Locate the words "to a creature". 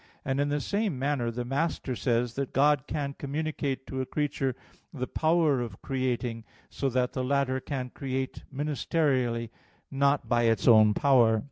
3.85-4.55